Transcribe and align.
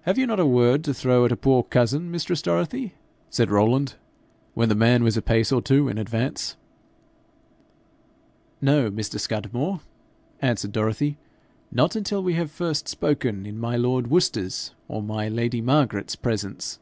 'Have 0.00 0.18
you 0.18 0.26
not 0.26 0.40
a 0.40 0.44
word 0.44 0.82
to 0.82 0.92
throw 0.92 1.24
at 1.24 1.30
a 1.30 1.36
poor 1.36 1.62
cousin, 1.62 2.10
mistress 2.10 2.42
Dorothy?' 2.42 2.94
said 3.30 3.48
Rowland, 3.48 3.94
when 4.54 4.68
the 4.68 4.74
man 4.74 5.04
was 5.04 5.16
a 5.16 5.22
pace 5.22 5.52
or 5.52 5.62
two 5.62 5.86
in 5.88 5.98
advance. 5.98 6.56
'No, 8.60 8.90
Mr. 8.90 9.20
Scudamore,' 9.20 9.82
answered 10.42 10.72
Dorothy; 10.72 11.16
'not 11.70 11.94
until 11.94 12.24
we 12.24 12.32
have 12.34 12.50
first 12.50 12.88
spoken 12.88 13.46
in 13.46 13.56
my 13.56 13.76
lord 13.76 14.08
Worcester's 14.08 14.74
or 14.88 15.00
my 15.00 15.28
lady 15.28 15.60
Margaret's 15.60 16.16
presence.' 16.16 16.80